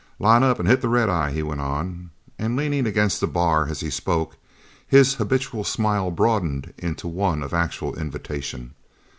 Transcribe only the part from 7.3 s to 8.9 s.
of actual invitation.